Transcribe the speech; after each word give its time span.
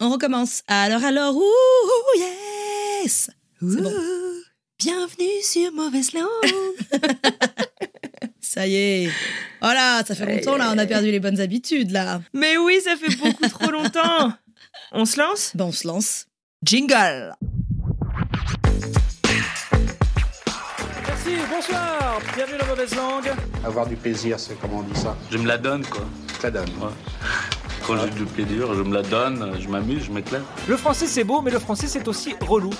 On 0.00 0.10
recommence. 0.10 0.62
Alors, 0.66 1.04
alors, 1.04 1.36
ouh, 1.36 2.18
yes 2.18 3.30
C'est 3.60 3.80
bon. 3.80 3.92
Bienvenue 4.78 5.40
sur 5.42 5.70
Mauvaise 5.72 6.12
Langue 6.12 6.26
Ça 8.40 8.66
y 8.66 8.74
est. 8.74 9.10
Voilà, 9.60 10.02
ça 10.06 10.14
fait 10.16 10.26
longtemps, 10.26 10.56
là, 10.56 10.72
on 10.74 10.78
a 10.78 10.86
perdu 10.86 11.10
les 11.12 11.20
bonnes 11.20 11.40
habitudes, 11.40 11.92
là. 11.92 12.20
Mais 12.32 12.56
oui, 12.56 12.80
ça 12.82 12.96
fait 12.96 13.14
beaucoup 13.16 13.48
trop 13.48 13.70
longtemps. 13.70 14.32
On 14.92 15.04
se 15.04 15.18
lance? 15.18 15.52
Ben, 15.54 15.64
on 15.66 15.72
se 15.72 15.86
lance. 15.86 16.26
Jingle. 16.62 17.34
Merci, 21.06 21.30
bonsoir, 21.50 22.20
bienvenue 22.36 22.58
dans 22.58 22.66
Mauvaise 22.66 22.94
Langue. 22.94 23.32
Avoir 23.64 23.86
du 23.86 23.96
plaisir, 23.96 24.38
c'est 24.38 24.58
comment 24.60 24.78
on 24.78 24.82
dit 24.82 25.00
ça? 25.00 25.16
Je 25.30 25.38
me 25.38 25.46
la 25.46 25.58
donne, 25.58 25.84
quoi. 25.86 26.04
Ça 26.40 26.50
donne. 26.50 26.68
Ouais. 26.80 26.90
Quand 27.86 27.96
j'ai 27.98 28.10
du 28.10 28.24
plaisir, 28.24 28.74
je 28.74 28.82
me 28.82 28.94
la 28.94 29.02
donne, 29.02 29.52
je 29.60 29.68
m'amuse, 29.68 30.04
je 30.04 30.10
m'éclate. 30.10 30.42
Le 30.66 30.76
français 30.76 31.06
c'est 31.06 31.24
beau, 31.24 31.42
mais 31.42 31.50
le 31.50 31.58
français 31.58 31.86
c'est 31.86 32.08
aussi 32.08 32.34
relou. 32.40 32.70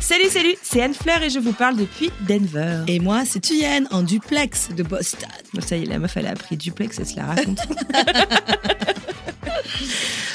Salut, 0.00 0.28
salut, 0.28 0.54
c'est 0.62 0.82
Anne 0.82 0.92
Fleur 0.92 1.22
et 1.22 1.30
je 1.30 1.38
vous 1.38 1.54
parle 1.54 1.76
depuis 1.76 2.10
Denver. 2.28 2.82
Et 2.86 3.00
moi, 3.00 3.22
c'est 3.24 3.40
Tuyenne, 3.40 3.88
en 3.90 4.02
duplex 4.02 4.68
de 4.76 4.82
Boston. 4.82 5.30
Ça 5.60 5.76
y 5.76 5.84
est, 5.84 5.86
la 5.86 5.98
meuf, 5.98 6.16
elle 6.16 6.26
a 6.26 6.32
appris 6.32 6.58
duplex, 6.58 6.98
elle 6.98 7.06
se 7.06 7.16
la 7.16 7.24
raconte. 7.24 7.58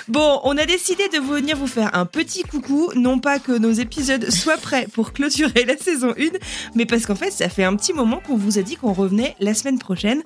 bon, 0.09 0.41
on 0.43 0.57
a 0.57 0.65
décidé 0.65 1.07
de 1.09 1.19
venir 1.19 1.55
vous 1.55 1.67
faire 1.67 1.95
un 1.95 2.05
petit 2.05 2.43
coucou, 2.43 2.91
non 2.95 3.19
pas 3.19 3.39
que 3.39 3.51
nos 3.51 3.71
épisodes 3.71 4.29
soient 4.29 4.57
prêts 4.57 4.87
pour 4.91 5.13
clôturer 5.13 5.65
la 5.65 5.77
saison 5.77 6.13
1, 6.17 6.37
mais 6.75 6.85
parce 6.85 7.05
qu'en 7.05 7.15
fait, 7.15 7.31
ça 7.31 7.49
fait 7.49 7.63
un 7.63 7.75
petit 7.75 7.93
moment 7.93 8.21
qu'on 8.25 8.35
vous 8.37 8.57
a 8.57 8.61
dit 8.61 8.75
qu'on 8.75 8.93
revenait 8.93 9.35
la 9.39 9.53
semaine 9.53 9.79
prochaine. 9.79 10.21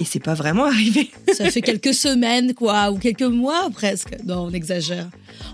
Et 0.00 0.04
c'est 0.04 0.20
pas 0.20 0.34
vraiment 0.34 0.64
arrivé. 0.64 1.10
Ça 1.32 1.50
fait 1.50 1.60
quelques 1.60 1.92
semaines, 1.92 2.54
quoi, 2.54 2.90
ou 2.92 2.98
quelques 2.98 3.22
mois 3.22 3.68
presque. 3.70 4.16
Non, 4.24 4.44
on 4.44 4.50
exagère. 4.50 5.08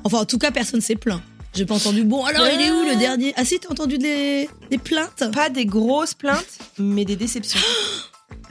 Enfin, 0.05 0.19
en 0.19 0.25
tout 0.27 0.36
cas, 0.39 0.50
personne 0.50 0.83
s'est 0.83 0.97
plaint. 0.97 1.22
J'ai 1.55 1.64
pas 1.64 1.77
entendu. 1.77 2.05
Bon, 2.05 2.25
alors, 2.25 2.47
il 2.48 2.61
est 2.61 2.70
où 2.70 2.83
le 2.83 2.97
dernier? 2.97 3.33
Ah 3.36 3.45
si, 3.45 3.58
t'as 3.58 3.70
entendu 3.70 3.97
des, 3.97 4.48
des 4.70 4.78
plaintes? 4.78 5.25
Pas 5.33 5.48
des 5.48 5.64
grosses 5.64 6.12
plaintes, 6.14 6.58
mais 6.78 7.05
des 7.05 7.17
déceptions. 7.17 7.61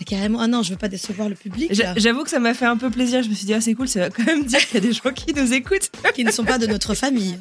Ah, 0.04 0.10
Carrément. 0.10 0.40
Ah 0.40 0.48
non, 0.48 0.64
je 0.64 0.72
veux 0.72 0.78
pas 0.78 0.90
décevoir 0.90 1.30
le 1.30 1.36
public. 1.36 1.72
J'avoue 1.96 2.24
que 2.24 2.30
ça 2.30 2.40
m'a 2.40 2.54
fait 2.54 2.66
un 2.66 2.78
peu 2.78 2.90
plaisir. 2.90 3.24
Je 3.24 3.30
me 3.30 3.34
suis 3.34 3.46
dit, 3.46 3.54
ah, 3.54 3.62
c'est 3.62 3.74
cool, 3.74 3.88
ça 3.88 4.02
va 4.02 4.10
quand 4.10 4.26
même 4.26 4.44
dire 4.44 4.60
qu'il 4.60 4.76
y 4.76 4.78
a 4.78 4.82
des 4.82 4.94
gens 4.94 5.12
qui 5.14 5.34
nous 5.34 5.54
écoutent. 5.54 5.90
qui 6.14 6.24
ne 6.24 6.32
sont 6.32 6.46
pas 6.46 6.58
de 6.58 6.68
notre 6.68 6.94
famille. 6.94 7.40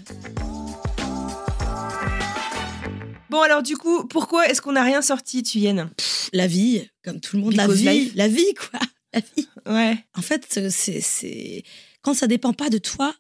Bon, 3.31 3.41
alors 3.41 3.63
du 3.63 3.77
coup, 3.77 4.05
pourquoi 4.05 4.47
est-ce 4.49 4.61
qu'on 4.61 4.73
n'a 4.73 4.83
rien 4.83 5.01
sorti, 5.01 5.43
Tuyenne 5.43 5.91
La 6.33 6.47
vie, 6.47 6.87
comme 7.03 7.19
tout 7.19 7.37
le 7.37 7.43
monde, 7.43 7.55
la 7.55 7.67
vie. 7.67 7.89
life. 7.89 8.13
La 8.15 8.29
vie, 8.29 8.55
quoi. 8.55 8.79
La 9.15 9.21
vie. 9.21 9.49
Ouais. 9.67 9.97
En 10.17 10.23
fait, 10.23 10.47
c'est, 10.49 11.01
c'est... 11.01 11.63
quand 12.03 12.15
ça 12.15 12.27
dépend 12.27 12.53
pas 12.53 12.69
de 12.69 12.79
toi, 12.79 13.15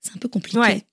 c'est 0.00 0.12
un 0.14 0.18
peu 0.18 0.28
compliqué. 0.28 0.58
Ouais. 0.58 0.84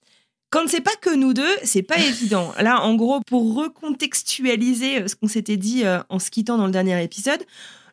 Quand 0.50 0.68
c'est 0.68 0.82
pas 0.82 0.96
que 1.02 1.14
nous 1.14 1.34
deux, 1.34 1.56
c'est 1.64 1.84
pas 1.84 1.98
évident. 1.98 2.54
Là, 2.60 2.82
en 2.82 2.96
gros, 2.96 3.20
pour 3.22 3.56
recontextualiser 3.56 5.02
euh, 5.02 5.08
ce 5.08 5.16
qu'on 5.16 5.28
s'était 5.28 5.58
dit 5.58 5.86
euh, 5.86 6.00
en 6.10 6.20
se 6.20 6.30
quittant 6.30 6.58
dans 6.58 6.66
le 6.66 6.72
dernier 6.72 7.02
épisode, 7.04 7.44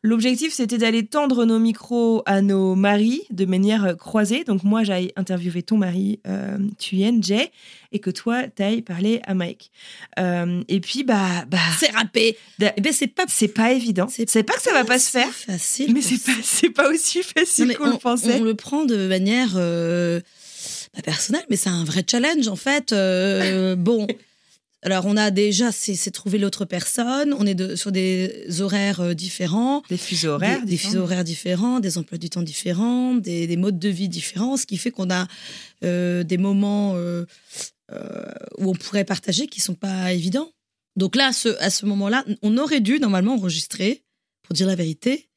l'objectif 0.03 0.53
c'était 0.53 0.79
d'aller 0.79 1.07
tendre 1.07 1.45
nos 1.45 1.59
micros 1.59 2.23
à 2.27 2.43
nos 2.43 2.75
maris 2.75 3.23
de 3.31 3.45
manière 3.45 3.85
euh, 3.85 3.95
croisée. 3.95 4.45
Donc 4.45 4.65
moi, 4.65 4.83
j'aille 4.85 5.13
interviewer 5.17 5.63
ton 5.63 5.77
mari, 5.77 6.19
euh, 6.27 6.59
Tuyenne, 6.79 7.23
Jay, 7.23 7.51
et 7.93 7.99
que 8.01 8.11
toi, 8.11 8.45
t'ailles 8.49 8.83
parler 8.83 9.21
à 9.25 9.35
Mike. 9.35 9.71
Euh, 10.19 10.63
et 10.69 10.81
puis, 10.81 11.05
bah, 11.05 11.45
bah, 11.49 11.59
C'est 11.79 11.91
râpé. 11.93 12.37
da- 12.59 12.73
Eh 12.77 12.81
ben, 12.81 12.93
c'est 12.93 13.07
pas 13.07 13.25
c'est 13.29 13.49
pas 13.49 13.73
évident. 13.73 14.09
C'est 14.09 14.43
pas 14.43 14.55
que 14.55 14.63
ça 14.63 14.73
va 14.73 14.85
pas 14.85 14.99
se 14.99 15.11
faire, 15.11 15.33
facile. 15.33 15.93
mais 15.95 16.03
c'est 16.03 16.23
pas, 16.23 16.39
c'est 16.43 16.71
pas 16.71 16.89
aussi 16.91 17.23
facile 17.23 17.77
qu'on 17.77 17.87
le 17.87 17.93
on, 17.95 17.99
pensait. 17.99 18.34
on 18.41 18.45
le 18.45 18.55
prend 18.55 18.84
de 18.84 19.07
manière 19.07 19.51
euh, 19.57 20.21
pas 20.95 21.03
personnelle, 21.03 21.45
mais 21.49 21.57
c'est 21.57 21.71
un 21.71 21.84
vrai 21.84 22.05
challenge 22.11 22.49
en 22.49 22.57
fait. 22.57 22.93
Bon, 23.79 24.07
alors 24.82 25.06
on 25.06 25.16
a 25.16 25.31
déjà 25.31 25.70
c'est 25.72 26.10
trouver 26.10 26.38
l'autre 26.38 26.65
personne. 26.65 27.34
On 27.38 27.47
est 27.47 27.54
de- 27.54 27.76
sur 27.76 27.93
des 27.93 28.60
horaires 28.60 29.00
euh, 29.00 29.15
différents. 29.15 29.82
Des 29.88 29.97
fuseaux 29.97 30.31
horaires. 30.31 30.65
des, 30.65 30.76
fuseaux 30.76 31.00
horaires 31.00 31.25
différents, 31.25 31.81
des 31.81 31.98
emplois 31.98 32.19
du 32.19 32.28
temps 32.31 32.43
différents, 32.43 33.15
des, 33.15 33.47
des 33.47 33.56
modes 33.56 33.78
de 33.78 33.88
vie 33.88 34.09
différents, 34.09 34.56
ce 34.56 34.66
qui 34.66 34.76
fait 34.78 34.91
qu'on 34.91 35.10
a 35.10 35.26
euh, 35.84 36.22
des 36.25 36.37
moments 36.38 36.94
euh, 36.97 37.25
euh, 37.92 38.25
où 38.59 38.71
on 38.71 38.75
pourrait 38.75 39.04
partager 39.04 39.47
qui 39.47 39.60
sont 39.60 39.75
pas 39.75 40.12
évidents. 40.12 40.50
Donc 40.97 41.16
là, 41.16 41.28
à 41.28 41.32
ce, 41.32 41.48
à 41.60 41.71
ce 41.71 41.87
moment-là, 41.87 42.25
on 42.42 42.59
aurait 42.59 42.81
dû 42.81 42.98
normalement 43.00 43.34
enregistrer, 43.34 44.03
pour 44.42 44.54
dire 44.54 44.66
la 44.66 44.75
vérité. 44.75 45.28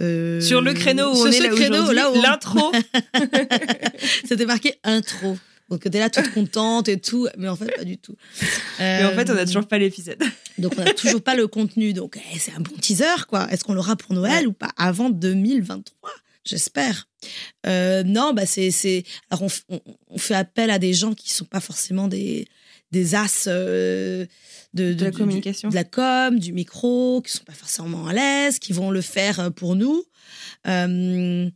euh, 0.00 0.40
Sur 0.40 0.62
le 0.62 0.72
créneau 0.72 1.12
où 1.14 1.16
on 1.22 1.26
est 1.26 1.40
là 1.40 1.52
aujourd'hui, 1.52 2.22
l'intro. 2.22 2.72
C'était 4.28 4.46
marqué 4.46 4.74
intro. 4.84 5.36
Donc 5.70 5.88
t'es 5.90 5.98
là 5.98 6.10
toute 6.10 6.30
contente 6.32 6.88
et 6.88 7.00
tout, 7.00 7.26
mais 7.38 7.48
en 7.48 7.56
fait 7.56 7.74
pas 7.74 7.84
du 7.84 7.96
tout. 7.98 8.16
Mais 8.78 9.04
en 9.04 9.12
fait, 9.12 9.30
on 9.30 9.34
Euh, 9.34 9.42
a 9.42 9.46
toujours 9.46 9.66
pas 9.66 9.78
l'épisode. 9.78 10.22
donc 10.58 10.74
on 10.76 10.84
n'a 10.84 10.92
toujours 10.92 11.22
pas 11.22 11.34
le 11.34 11.46
contenu. 11.46 11.92
Donc 11.94 12.18
eh, 12.34 12.38
c'est 12.38 12.52
un 12.52 12.60
bon 12.60 12.76
teaser 12.80 13.26
quoi. 13.28 13.50
Est-ce 13.50 13.64
qu'on 13.64 13.74
l'aura 13.74 13.96
pour 13.96 14.12
Noël 14.14 14.46
ou 14.46 14.52
pas 14.52 14.70
avant 14.76 15.08
2023 15.10 16.10
J'espère. 16.44 17.08
Euh, 17.66 18.02
non, 18.02 18.34
bah 18.34 18.44
c'est 18.44 18.70
c'est. 18.70 19.04
Alors 19.30 19.44
on, 19.70 19.74
on, 19.76 19.80
on 20.08 20.18
fait 20.18 20.34
appel 20.34 20.68
à 20.70 20.78
des 20.78 20.92
gens 20.92 21.14
qui 21.14 21.30
sont 21.32 21.46
pas 21.46 21.60
forcément 21.60 22.06
des 22.08 22.46
des 22.92 23.14
as 23.14 23.46
euh, 23.48 24.26
de, 24.74 24.92
De 24.92 25.04
la 25.06 25.10
du- 25.10 25.16
communication. 25.16 25.70
de 25.70 25.74
la 25.74 25.84
com, 25.84 26.38
du 26.38 26.52
micro, 26.52 27.22
qui 27.22 27.32
sont 27.32 27.44
pas 27.44 27.54
forcément 27.54 28.06
à 28.06 28.12
l'aise, 28.12 28.58
qui 28.58 28.74
vont 28.74 28.90
le 28.90 29.00
faire 29.00 29.40
euh, 29.40 29.50
pour 29.50 29.74
nous. 29.76 30.04
Euh, 30.66 31.48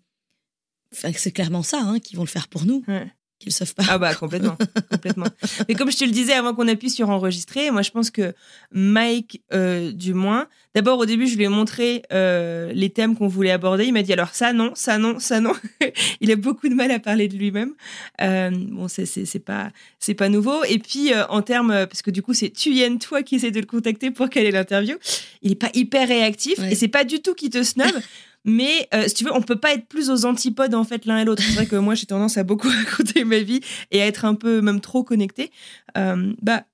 Enfin, 0.95 1.11
c'est 1.15 1.33
clairement 1.33 1.63
ça, 1.63 1.81
hein, 1.83 2.01
qui 2.01 2.17
vont 2.17 2.23
le 2.23 2.29
faire 2.31 2.49
pour 2.49 2.65
nous, 2.65 2.83
Ouais. 2.89 3.07
Qu'ils 3.39 3.51
le 3.51 3.55
savent 3.55 3.75
pas. 3.75 3.85
Ah 3.89 3.99
bah 3.99 4.15
complètement, 4.15 4.57
complètement. 4.91 5.27
Mais 5.69 5.75
comme 5.75 5.91
je 5.91 5.97
te 5.97 6.05
le 6.05 6.11
disais 6.11 6.33
avant 6.33 6.55
qu'on 6.55 6.69
appuie 6.69 6.91
sur 6.91 7.11
enregistrer, 7.11 7.71
moi 7.71 7.83
je 7.83 7.91
pense 7.91 8.11
que 8.11 8.35
Mike, 8.73 9.43
euh, 9.53 9.93
du 9.93 10.15
moins, 10.15 10.49
d'abord 10.75 10.99
au 10.99 11.07
début 11.07 11.27
je 11.27 11.37
lui 11.37 11.45
ai 11.45 11.49
montré 11.49 12.03
euh, 12.13 12.73
les 12.73 12.91
thèmes 12.91 13.17
qu'on 13.17 13.29
voulait 13.29 13.51
aborder. 13.51 13.85
Il 13.85 13.93
m'a 13.93 14.03
dit 14.03 14.13
alors 14.13 14.35
ça 14.35 14.53
non, 14.53 14.73
ça 14.75 14.99
non, 14.99 15.19
ça 15.19 15.41
non. 15.41 15.53
il 16.21 16.31
a 16.31 16.37
beaucoup 16.37 16.69
de 16.69 16.75
mal 16.75 16.91
à 16.91 16.99
parler 16.99 17.29
de 17.29 17.37
lui-même. 17.37 17.73
Euh, 18.21 18.51
bon 18.51 18.89
c'est 18.89 19.07
c'est 19.07 19.39
pas 19.39 19.71
c'est 19.99 20.15
pas 20.15 20.29
nouveau. 20.29 20.65
Et 20.65 20.79
puis 20.79 21.13
en 21.29 21.43
termes 21.43 21.87
parce 21.87 22.03
que 22.03 22.11
du 22.11 22.23
coup 22.23 22.35
c'est 22.35 22.51
Tuyenne 22.51 22.99
toi 22.99 23.23
qui 23.23 23.37
essaie 23.37 23.51
de 23.51 23.61
le 23.61 23.67
contacter 23.67 24.11
pour 24.11 24.29
qu'elle 24.31 24.47
ait 24.47 24.51
l'interview. 24.51 24.97
Il 25.43 25.53
est 25.53 25.57
pas 25.57 25.71
hyper 25.75 26.09
réactif 26.09 26.59
Ouais. 26.59 26.73
et 26.73 26.75
c'est 26.75 26.89
pas 26.89 27.05
du 27.05 27.21
tout 27.21 27.35
qui 27.35 27.51
te 27.51 27.63
snob. 27.63 27.87
Mais 28.45 28.89
euh, 28.95 29.09
si 29.09 29.15
tu 29.15 29.25
veux, 29.25 29.35
on 29.35 29.43
peut 29.43 29.59
pas 29.59 29.75
être 29.75 29.87
plus 29.87 30.11
aux 30.11 30.25
antipodes 30.25 30.75
en 30.75 30.85
fait 30.85 31.05
l'un 31.05 31.19
et 31.19 31.25
l'autre. 31.25 31.43
C'est 31.43 31.55
vrai 31.55 31.67
que 31.67 31.77
moi 31.77 31.95
j'ai 31.95 32.07
tendance 32.07 32.37
à 32.37 32.45
beaucoup 32.45 32.69
raconter 32.85 33.25
ma 33.25 33.41
vie 33.41 33.61
et 33.91 34.03
à 34.03 34.07
être 34.07 34.25
un 34.25 34.35
peu 34.35 34.61
même 34.61 34.81
trop 34.81 35.03
connecté. 35.03 35.51
Euh, 35.97 36.33
bah, 36.43 36.65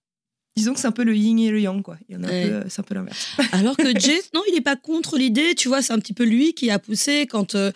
disons 0.56 0.72
que 0.74 0.80
c'est 0.80 0.86
un 0.86 0.92
peu 0.92 1.04
le 1.04 1.16
yin 1.16 1.38
et 1.38 1.50
le 1.50 1.60
yang 1.60 1.82
quoi. 1.82 1.96
Il 2.08 2.14
y 2.14 2.18
en 2.18 2.22
a 2.22 2.26
un 2.26 2.30
peu, 2.30 2.34
euh, 2.34 2.64
c'est 2.68 2.80
un 2.80 2.84
peu 2.84 2.94
l'inverse. 2.94 3.28
Alors 3.52 3.76
que 3.76 3.98
Jay, 3.98 4.20
non, 4.34 4.42
il 4.48 4.54
n'est 4.54 4.60
pas 4.60 4.76
contre 4.76 5.16
l'idée. 5.18 5.54
Tu 5.56 5.68
vois, 5.68 5.82
c'est 5.82 5.92
un 5.92 5.98
petit 5.98 6.12
peu 6.12 6.24
lui 6.24 6.54
qui 6.54 6.70
a 6.70 6.78
poussé 6.78 7.26
quand, 7.28 7.54
euh, 7.54 7.72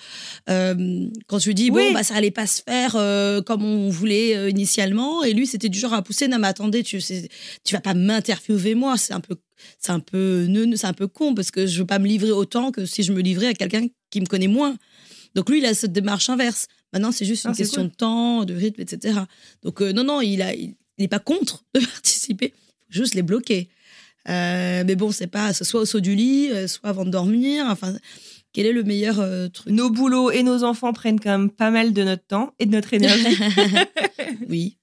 euh, 0.49 1.07
quand 1.27 1.39
je 1.39 1.47
lui 1.47 1.55
dis, 1.55 1.71
Oui. 1.71 1.89
bon, 1.89 1.93
bah, 1.95 2.03
ça 2.03 2.15
allait 2.15 2.31
pas 2.31 2.47
se 2.47 2.63
faire 2.63 2.95
euh, 2.97 3.43
comme 3.43 3.65
on 3.65 3.89
voulait 3.91 4.37
euh, 4.37 4.49
initialement. 4.51 5.25
Et 5.25 5.33
lui, 5.33 5.47
c'était 5.47 5.69
du 5.69 5.79
genre 5.79 5.93
à 5.95 6.03
pousser, 6.03 6.29
non, 6.29 6.39
mais 6.39 6.47
attendez, 6.49 6.83
tu, 6.83 6.99
tu 7.03 7.75
vas 7.75 7.81
pas 7.81 7.95
m'interviewer 7.95 8.75
moi. 8.75 8.97
C'est 8.97 9.13
un 9.13 9.21
peu, 9.21 9.37
c'est 9.79 9.91
un 9.93 10.01
peu, 10.01 10.47
c'est 10.77 10.87
un 10.87 10.93
peu 10.93 11.09
con 11.09 11.35
parce 11.35 11.51
que 11.51 11.67
je 11.67 11.81
veux 11.81 11.87
pas 11.87 11.99
me 11.99 12.07
livrer 12.07 12.31
autant 12.31 12.71
que 12.71 12.87
si 12.87 13.03
je 13.03 13.13
me 13.13 13.21
livrais 13.21 13.47
à 13.49 13.55
quelqu'un 13.55 13.87
qui 14.11 14.21
me 14.21 14.27
connaît 14.27 14.47
moins. 14.47 14.77
Donc 15.35 15.51
lui, 15.51 15.59
il 15.59 15.67
a 15.67 15.75
cette 15.75 15.93
démarche 15.93 16.31
inverse. 16.31 16.69
Maintenant, 16.93 17.13
c'est 17.13 17.25
juste 17.27 17.45
Ah, 17.45 17.51
une 17.51 17.55
c'est 17.55 17.63
question 17.65 17.83
cool. 17.83 17.91
de 17.91 17.97
temps, 17.97 18.45
de 18.45 18.55
rythme, 18.55 18.81
etc. 18.81 19.19
Donc 19.63 19.81
non, 19.81 20.05
non, 20.05 20.21
il 20.23 20.41
a, 20.43 20.55
il 20.55 20.75
n'est 20.99 21.09
pas 21.09 21.19
contre 21.19 21.65
de 21.75 21.81
participer. 21.85 22.55
Juste 22.89 23.15
les 23.15 23.23
bloquer. 23.23 23.69
Euh, 24.29 24.85
mais 24.87 24.95
bon, 24.97 25.11
c'est 25.11 25.27
pas 25.27 25.53
ce 25.53 25.65
soit 25.65 25.81
au 25.81 25.85
saut 25.87 26.01
du 26.01 26.15
lit, 26.15 26.51
euh, 26.51 26.67
soit 26.67 26.89
avant 26.91 27.05
de 27.05 27.11
dormir. 27.11 27.65
Enfin, 27.69 27.95
quel 28.53 28.67
est 28.67 28.73
le 28.73 28.83
meilleur 28.83 29.21
euh, 29.21 29.49
truc? 29.49 29.73
Nos 29.73 29.91
boulots 29.91 30.31
et 30.31 30.43
nos 30.43 30.65
enfants 30.65 30.93
prennent 30.93 31.21
quand 31.21 31.31
même 31.31 31.51
pas 31.51 31.71
mal 31.71 31.93
de 31.93 32.03
notre 32.03 32.27
temps 32.27 32.53
et 32.59 32.67
de 32.67 32.73
notre 32.73 32.93
énergie. 32.95 33.37
Oui. 34.49 34.77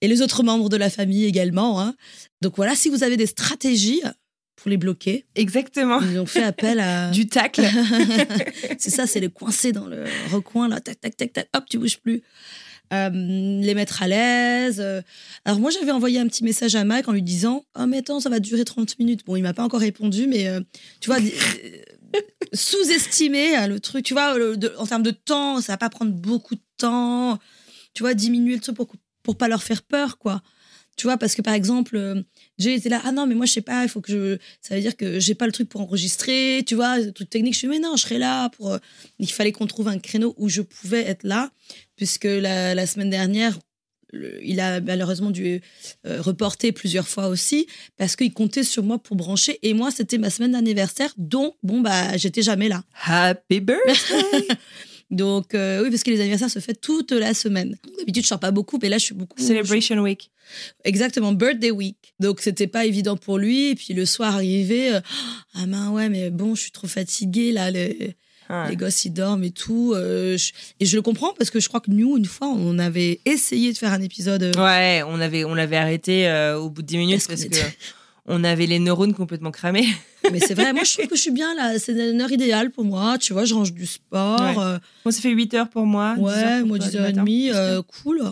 Et 0.00 0.08
les 0.08 0.22
autres 0.22 0.42
membres 0.42 0.68
de 0.68 0.76
la 0.76 0.90
famille 0.90 1.24
également. 1.24 1.80
hein. 1.80 1.94
Donc 2.40 2.56
voilà, 2.56 2.74
si 2.74 2.88
vous 2.88 3.04
avez 3.04 3.16
des 3.16 3.26
stratégies 3.26 4.02
pour 4.56 4.70
les 4.70 4.76
bloquer. 4.76 5.26
Exactement. 5.34 6.00
Ils 6.00 6.18
ont 6.18 6.26
fait 6.26 6.42
appel 6.42 6.80
à. 6.80 7.10
Du 7.12 7.26
tacle. 7.28 7.62
c'est 8.78 8.90
ça, 8.90 9.06
c'est 9.06 9.20
les 9.20 9.28
coincer 9.28 9.72
dans 9.72 9.86
le 9.86 10.04
recoin, 10.32 10.68
là, 10.68 10.80
tac, 10.80 11.00
tac, 11.00 11.16
tac, 11.16 11.32
tac, 11.32 11.48
hop, 11.54 11.64
tu 11.68 11.78
bouges 11.78 11.98
plus. 11.98 12.22
Euh, 12.92 13.08
les 13.10 13.74
mettre 13.74 14.02
à 14.02 14.08
l'aise. 14.08 14.80
euh. 14.80 15.00
Alors 15.46 15.58
moi, 15.60 15.70
j'avais 15.70 15.92
envoyé 15.92 16.18
un 16.18 16.26
petit 16.26 16.44
message 16.44 16.74
à 16.74 16.84
Mike 16.84 17.08
en 17.08 17.12
lui 17.12 17.22
disant 17.22 17.64
«Oh, 17.78 17.86
mais 17.86 17.98
attends, 17.98 18.20
ça 18.20 18.28
va 18.28 18.38
durer 18.38 18.64
30 18.64 18.98
minutes.» 18.98 19.24
Bon, 19.26 19.34
il 19.36 19.42
m'a 19.42 19.54
pas 19.54 19.64
encore 19.64 19.80
répondu, 19.80 20.26
mais 20.26 20.46
euh, 20.48 20.60
tu 21.00 21.08
vois, 21.08 21.18
sous-estimer 22.52 23.66
le 23.68 23.80
truc. 23.80 24.04
Tu 24.04 24.14
vois, 24.14 24.36
le- 24.36 24.56
de- 24.56 24.72
en 24.78 24.86
termes 24.86 25.02
de 25.02 25.10
temps, 25.10 25.60
ça 25.60 25.72
va 25.72 25.76
pas 25.78 25.90
prendre 25.90 26.12
beaucoup 26.12 26.54
de 26.54 26.60
temps. 26.76 27.38
Tu 27.94 28.02
vois, 28.02 28.14
diminuer 28.14 28.54
le 28.54 28.60
truc 28.60 28.76
pour, 28.76 28.92
pour 29.22 29.36
pas 29.36 29.48
leur 29.48 29.62
faire 29.62 29.82
peur, 29.82 30.18
quoi. 30.18 30.42
Tu 30.96 31.06
vois, 31.06 31.16
parce 31.16 31.34
que 31.34 31.42
par 31.42 31.54
exemple, 31.54 31.96
euh, 31.96 32.22
j'ai 32.58 32.74
été 32.74 32.88
là, 32.90 33.00
ah 33.04 33.12
non, 33.12 33.26
mais 33.26 33.34
moi, 33.34 33.46
je 33.46 33.52
sais 33.52 33.62
pas, 33.62 33.82
il 33.82 33.88
faut 33.88 34.00
que 34.00 34.12
je. 34.12 34.38
Ça 34.60 34.74
veut 34.74 34.80
dire 34.80 34.96
que 34.96 35.18
j'ai 35.20 35.34
pas 35.34 35.46
le 35.46 35.52
truc 35.52 35.68
pour 35.68 35.80
enregistrer, 35.80 36.62
tu 36.66 36.74
vois, 36.74 36.98
le 36.98 37.12
truc 37.12 37.30
technique. 37.30 37.54
Je 37.54 37.60
suis, 37.60 37.68
mais 37.68 37.78
non, 37.78 37.96
je 37.96 38.02
serai 38.02 38.18
là 38.18 38.50
pour. 38.50 38.72
euh, 38.72 38.78
Il 39.18 39.30
fallait 39.30 39.52
qu'on 39.52 39.66
trouve 39.66 39.88
un 39.88 39.98
créneau 39.98 40.34
où 40.36 40.48
je 40.48 40.60
pouvais 40.60 41.00
être 41.02 41.24
là, 41.24 41.50
puisque 41.96 42.24
la, 42.24 42.74
la 42.74 42.86
semaine 42.86 43.10
dernière, 43.10 43.58
il 44.42 44.60
a 44.60 44.82
malheureusement 44.82 45.30
dû 45.30 45.62
euh, 46.06 46.20
reporter 46.20 46.72
plusieurs 46.72 47.08
fois 47.08 47.28
aussi, 47.28 47.66
parce 47.96 48.14
qu'il 48.14 48.30
comptait 48.34 48.62
sur 48.62 48.82
moi 48.82 48.98
pour 48.98 49.16
brancher. 49.16 49.58
Et 49.62 49.72
moi, 49.72 49.90
c'était 49.90 50.18
ma 50.18 50.28
semaine 50.28 50.52
d'anniversaire, 50.52 51.14
donc, 51.16 51.56
bon, 51.62 51.80
bah, 51.80 52.18
j'étais 52.18 52.42
jamais 52.42 52.68
là. 52.68 52.84
Happy 53.06 53.60
birthday. 53.60 53.96
Donc, 55.12 55.54
euh, 55.54 55.82
oui, 55.84 55.90
parce 55.90 56.02
que 56.02 56.10
les 56.10 56.20
anniversaires 56.20 56.50
se 56.50 56.58
font 56.58 56.72
toute 56.80 57.12
la 57.12 57.34
semaine. 57.34 57.76
D'habitude, 57.98 58.22
je 58.24 58.28
sors 58.28 58.40
pas 58.40 58.50
beaucoup, 58.50 58.78
mais 58.82 58.88
là, 58.88 58.98
je 58.98 59.04
suis 59.04 59.14
beaucoup. 59.14 59.40
Celebration 59.40 59.98
Week. 60.00 60.30
Exactement, 60.84 61.32
birthday 61.32 61.70
week. 61.70 62.14
Donc 62.18 62.40
c'était 62.40 62.66
pas 62.66 62.84
évident 62.84 63.16
pour 63.16 63.38
lui. 63.38 63.70
Et 63.70 63.74
puis 63.74 63.94
le 63.94 64.04
soir 64.04 64.34
arrivé, 64.34 64.92
euh, 64.94 65.00
ah 65.54 65.66
ben 65.66 65.90
ouais, 65.90 66.08
mais 66.08 66.30
bon, 66.30 66.54
je 66.54 66.62
suis 66.62 66.70
trop 66.72 66.88
fatiguée 66.88 67.52
là. 67.52 67.70
Les, 67.70 68.16
Ouais. 68.50 68.68
les 68.70 68.76
gosses 68.76 69.04
ils 69.06 69.12
dorment 69.12 69.44
et 69.44 69.50
tout. 69.50 69.92
euh, 69.94 70.36
je- 70.36 70.52
et 70.80 70.84
je 70.84 70.94
le 70.96 71.00
comprends 71.00 71.32
parce 71.38 71.48
que 71.48 71.58
je 71.60 71.68
crois 71.68 71.80
que 71.80 71.90
nous, 71.90 72.18
une 72.18 72.26
fois, 72.26 72.48
on 72.48 72.78
avait 72.78 73.20
essayé 73.24 73.72
de 73.72 73.78
faire 73.78 73.92
un 73.92 74.00
épisode. 74.02 74.42
Ouais, 74.58 75.02
on 75.06 75.20
avait, 75.20 75.44
on 75.44 75.54
l'avait 75.54 75.76
arrêté 75.76 76.28
au 76.58 76.68
bout 76.68 76.82
de 76.82 76.86
10 76.88 76.98
minutes 76.98 77.26
Parce 77.26 77.40
qu'on 77.44 77.48
que 77.48 77.54
était- 77.56 77.76
on 78.26 78.44
avait 78.44 78.66
les 78.66 78.78
neurones 78.78 79.14
complètement 79.14 79.52
cramés. 79.52 79.86
Mais 80.30 80.38
c'est 80.40 80.54
vrai, 80.54 80.72
moi 80.72 80.84
je 80.84 80.92
trouve 80.92 81.06
que 81.08 81.16
je 81.16 81.20
suis 81.20 81.30
bien 81.30 81.54
là. 81.54 81.78
C'est 81.78 81.92
une 82.10 82.20
heure 82.20 82.30
idéale 82.30 82.70
pour 82.70 82.84
moi. 82.84 83.18
Tu 83.18 83.32
vois, 83.32 83.44
je 83.44 83.54
range 83.54 83.72
du 83.72 83.86
sport. 83.86 84.40
Ouais. 84.40 84.54
euh, 84.58 84.78
Moi, 85.04 85.12
ça 85.12 85.20
fait 85.20 85.30
8 85.30 85.54
heures 85.54 85.68
pour 85.68 85.86
moi. 85.86 86.14
10 86.16 86.22
heures 86.22 86.26
ouais, 86.26 86.58
pour 86.60 86.68
moi 86.68 86.78
toi, 86.78 86.86
10h30, 86.88 86.90
du 86.92 87.50
matin. 87.50 87.58
euh, 87.58 87.82
cool. 87.82 88.22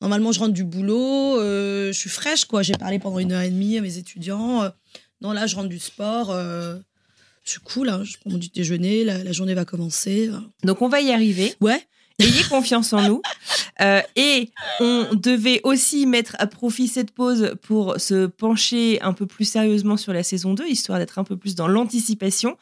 Normalement, 0.00 0.32
je 0.32 0.38
rentre 0.40 0.52
du 0.52 0.64
boulot. 0.64 1.38
euh, 1.40 1.92
je 1.92 1.98
suis 1.98 2.10
fraîche, 2.10 2.44
quoi. 2.44 2.62
J'ai 2.62 2.74
parlé 2.74 2.98
pendant 2.98 3.18
une 3.18 3.32
heure 3.32 3.42
et 3.42 3.50
demie 3.50 3.78
à 3.78 3.80
mes 3.80 3.98
étudiants. 3.98 4.70
non, 5.20 5.32
là, 5.32 5.46
je 5.46 5.56
rentre 5.56 5.68
du 5.68 5.78
sport. 5.78 6.32
je 6.32 6.80
suis 7.50 7.60
cool. 7.60 7.88
hein, 7.88 8.02
je 8.04 8.16
prends 8.20 8.30
mon 8.30 8.38
petit 8.38 8.50
déjeuner. 8.50 9.04
La, 9.04 9.22
la 9.24 9.32
journée 9.32 9.54
va 9.54 9.64
commencer. 9.64 10.30
Donc, 10.64 10.82
on 10.82 10.88
va 10.88 11.00
y 11.00 11.10
arriver. 11.12 11.54
Ouais. 11.60 11.82
Ayez 12.18 12.42
confiance 12.48 12.92
en 12.92 13.02
nous. 13.02 13.22
Euh, 13.80 14.02
et 14.16 14.50
on 14.80 15.06
devait 15.14 15.60
aussi 15.62 16.04
mettre 16.04 16.34
à 16.40 16.48
profit 16.48 16.88
cette 16.88 17.12
pause 17.12 17.54
pour 17.62 18.00
se 18.00 18.26
pencher 18.26 19.00
un 19.02 19.12
peu 19.12 19.24
plus 19.24 19.44
sérieusement 19.44 19.96
sur 19.96 20.12
la 20.12 20.24
saison 20.24 20.52
2, 20.52 20.66
histoire 20.66 20.98
d'être 20.98 21.20
un 21.20 21.22
peu 21.22 21.36
plus 21.36 21.54
dans 21.54 21.68
l'anticipation. 21.68 22.56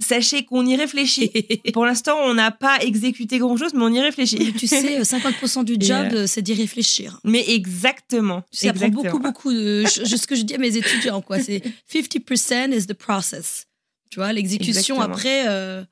Sachez 0.00 0.44
qu'on 0.44 0.66
y 0.66 0.76
réfléchit. 0.76 1.30
Pour 1.72 1.84
l'instant, 1.86 2.16
on 2.24 2.34
n'a 2.34 2.50
pas 2.50 2.78
exécuté 2.80 3.38
grand-chose, 3.38 3.74
mais 3.74 3.82
on 3.82 3.92
y 3.92 4.00
réfléchit. 4.00 4.52
tu 4.54 4.66
sais, 4.66 4.98
euh, 4.98 5.02
50% 5.02 5.64
du 5.64 5.74
Et, 5.80 5.80
job, 5.80 6.08
euh, 6.12 6.22
euh, 6.22 6.26
c'est 6.26 6.42
d'y 6.42 6.54
réfléchir. 6.54 7.20
Mais 7.24 7.44
exactement. 7.48 8.42
Ça 8.50 8.72
prend 8.72 8.86
exactement. 8.86 9.02
beaucoup, 9.02 9.18
beaucoup 9.18 9.52
de. 9.52 9.84
ce 9.86 10.26
que 10.26 10.34
je 10.34 10.42
dis 10.42 10.54
à 10.54 10.58
mes 10.58 10.76
étudiants, 10.76 11.20
quoi. 11.20 11.38
C'est 11.40 11.62
50% 11.92 12.72
is 12.72 12.86
the 12.86 12.94
process. 12.94 13.66
Tu 14.10 14.20
vois, 14.20 14.32
l'exécution 14.32 15.00
après, 15.00 15.48
euh, 15.48 15.84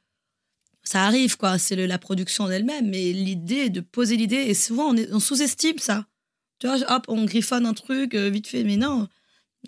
ça 0.83 1.05
arrive, 1.05 1.37
quoi. 1.37 1.59
C'est 1.59 1.77
la 1.87 1.99
production 1.99 2.45
en 2.45 2.51
elle-même. 2.51 2.89
Mais 2.91 3.13
l'idée 3.13 3.71
de 3.71 3.81
poser 3.81 4.17
l'idée, 4.17 4.37
et 4.37 4.55
souvent, 4.55 4.89
on, 4.91 4.97
est- 4.97 5.13
on 5.13 5.21
sous-estime 5.21 5.79
ça. 5.79 6.07
Tu 6.59 6.67
vois, 6.67 6.77
hop, 6.93 7.05
on 7.09 7.25
griffonne 7.25 7.67
un 7.67 7.75
truc 7.75 8.15
euh, 8.15 8.31
vite 8.31 8.47
fait. 8.49 8.65
Mais 8.65 8.77
non, 8.77 9.09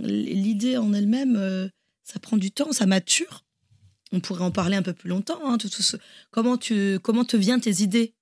l'idée 0.00 0.76
en 0.76 0.92
elle-même, 0.92 1.36
euh, 1.36 1.68
ça 2.04 2.18
prend 2.20 2.36
du 2.36 2.50
temps, 2.50 2.72
ça 2.72 2.86
mature. 2.86 3.44
On 4.12 4.20
pourrait 4.20 4.44
en 4.44 4.50
parler 4.52 4.76
un 4.76 4.82
peu 4.82 4.92
plus 4.92 5.08
longtemps. 5.08 5.40
hein, 5.44 5.58
comment, 6.30 6.56
tu, 6.56 6.98
comment 7.02 7.24
te 7.24 7.36
viennent 7.36 7.60
tes 7.60 7.82
idées? 7.82 8.14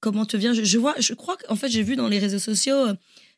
Comment 0.00 0.26
te 0.26 0.36
vient 0.36 0.52
je, 0.52 0.64
je 0.64 0.78
vois, 0.78 0.94
je 0.98 1.14
crois 1.14 1.36
qu'en 1.38 1.56
fait, 1.56 1.68
j'ai 1.70 1.82
vu 1.82 1.96
dans 1.96 2.08
les 2.08 2.18
réseaux 2.18 2.38
sociaux, 2.38 2.88
euh, 2.88 2.94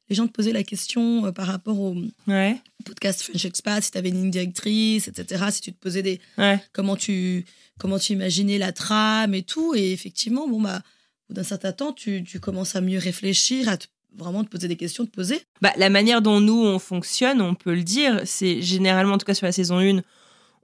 les 0.08 0.14
gens 0.16 0.26
te 0.26 0.32
posaient 0.32 0.52
la 0.52 0.62
question 0.62 1.26
euh, 1.26 1.32
par 1.32 1.46
rapport 1.46 1.78
au 1.80 1.96
Ouais, 2.28 2.56
podcast 2.84 3.22
French 3.22 3.44
Expat, 3.44 3.82
si 3.82 3.90
tu 3.90 3.98
avais 3.98 4.08
une 4.10 4.16
ligne 4.22 4.30
directrice, 4.30 5.08
etc. 5.08 5.44
Si 5.50 5.60
tu 5.60 5.72
te 5.72 5.78
posais 5.80 6.02
des. 6.02 6.20
ouais. 6.38 6.60
Comment 6.72 6.96
tu, 6.96 7.44
comment 7.78 7.98
tu 7.98 8.12
imaginais 8.12 8.58
la 8.58 8.72
trame 8.72 9.34
et 9.34 9.42
tout. 9.42 9.74
Et 9.74 9.92
effectivement, 9.92 10.46
bon, 10.48 10.60
bah, 10.60 10.78
au 10.78 11.32
bout 11.32 11.34
d'un 11.34 11.42
certain 11.42 11.72
temps, 11.72 11.92
tu, 11.92 12.22
tu 12.24 12.38
commences 12.40 12.76
à 12.76 12.80
mieux 12.80 12.98
réfléchir, 12.98 13.68
à 13.68 13.76
te- 13.76 13.86
vraiment 14.16 14.44
te 14.44 14.48
poser 14.48 14.68
des 14.68 14.76
questions, 14.76 15.04
te 15.04 15.10
poser. 15.10 15.40
Bah, 15.60 15.72
la 15.76 15.90
manière 15.90 16.22
dont 16.22 16.40
nous, 16.40 16.64
on 16.64 16.78
fonctionne, 16.78 17.40
on 17.42 17.54
peut 17.54 17.74
le 17.74 17.82
dire, 17.82 18.20
c'est 18.24 18.62
généralement, 18.62 19.14
en 19.14 19.18
tout 19.18 19.26
cas 19.26 19.34
sur 19.34 19.46
la 19.46 19.52
saison 19.52 19.78
1, 19.78 20.02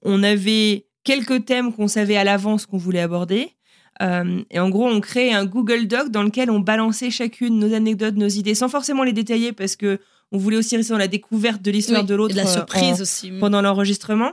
on 0.03 0.23
avait 0.23 0.87
quelques 1.05 1.45
thèmes 1.45 1.73
qu'on 1.75 1.89
savait 1.89 2.17
à 2.17 2.25
l'avance 2.25 2.65
qu'on 2.67 2.79
voulait 2.79 3.01
aborder. 3.01 3.51
Euh, 4.03 4.43
et 4.51 4.59
en 4.59 4.69
gros, 4.69 4.87
on 4.87 5.01
crée 5.01 5.33
un 5.33 5.45
Google 5.45 5.87
Doc 5.87 6.11
dans 6.11 6.23
lequel 6.23 6.51
on 6.51 6.61
balançait 6.61 7.11
chacune 7.11 7.59
nos 7.59 7.73
anecdotes, 7.73 8.17
nos 8.17 8.29
idées, 8.29 8.55
sans 8.55 8.69
forcément 8.69 9.05
les 9.05 9.13
détailler 9.13 9.53
parce 9.53 9.77
que 9.77 9.99
on 10.35 10.39
voulait 10.39 10.57
aussi 10.57 10.77
rester 10.77 10.93
dans 10.93 10.99
la 10.99 11.09
découverte 11.09 11.61
de 11.63 11.71
l'histoire 11.71 12.01
Oui, 12.01 12.07
de 12.07 12.15
l'autre 12.15 12.35
la 12.35 12.45
euh, 12.45 12.47
surprise 12.47 12.99
en- 12.99 13.03
aussi. 13.03 13.31
pendant 13.39 13.61
l'enregistrement. 13.63 14.33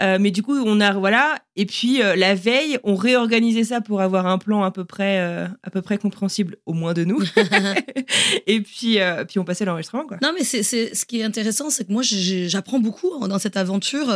Euh, 0.00 0.18
mais 0.20 0.30
du 0.30 0.42
coup, 0.44 0.54
on 0.56 0.80
a 0.80 0.92
voilà, 0.92 1.38
et 1.56 1.66
puis 1.66 2.00
euh, 2.02 2.14
la 2.14 2.36
veille, 2.36 2.78
on 2.84 2.94
réorganisait 2.94 3.64
ça 3.64 3.80
pour 3.80 4.00
avoir 4.00 4.28
un 4.28 4.38
plan 4.38 4.62
à 4.62 4.70
peu 4.70 4.84
près, 4.84 5.18
euh, 5.20 5.48
à 5.64 5.70
peu 5.70 5.82
près 5.82 5.98
compréhensible, 5.98 6.56
au 6.66 6.72
moins 6.72 6.92
de 6.94 7.02
nous. 7.02 7.20
et 8.46 8.60
puis, 8.60 8.98
puis 9.26 9.38
on 9.38 9.44
passait 9.44 9.64
l'enregistrement, 9.64 10.06
quoi. 10.06 10.18
Non, 10.22 10.30
mais 10.38 10.44
c'est, 10.44 10.62
ce 10.62 11.04
qui 11.04 11.18
est 11.20 11.24
intéressant, 11.24 11.70
c'est 11.70 11.84
que 11.86 11.92
moi, 11.92 12.02
j'apprends 12.04 12.78
beaucoup 12.78 13.26
dans 13.26 13.38
cette 13.40 13.56
aventure 13.56 14.06